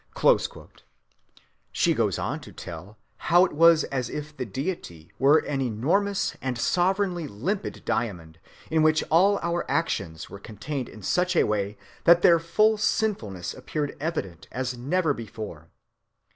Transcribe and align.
(254) 0.15 0.69
She 1.71 1.93
goes 1.93 2.17
on 2.17 2.39
to 2.39 2.51
tell 2.51 2.97
how 3.29 3.45
it 3.45 3.53
was 3.53 3.83
as 3.83 4.09
if 4.09 4.35
the 4.35 4.47
Deity 4.47 5.11
were 5.19 5.37
an 5.45 5.61
enormous 5.61 6.35
and 6.41 6.57
sovereignly 6.57 7.27
limpid 7.27 7.83
diamond, 7.85 8.39
in 8.71 8.81
which 8.81 9.03
all 9.11 9.37
our 9.43 9.63
actions 9.69 10.27
were 10.27 10.39
contained 10.39 10.89
in 10.89 11.03
such 11.03 11.35
a 11.35 11.43
way 11.43 11.77
that 12.05 12.23
their 12.23 12.39
full 12.39 12.79
sinfulness 12.79 13.53
appeared 13.53 13.95
evident 13.99 14.47
as 14.51 14.75
never 14.75 15.13
before. 15.13 15.69